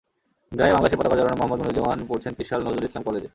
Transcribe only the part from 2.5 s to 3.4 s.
নজরুল ইসলাম কলেজে।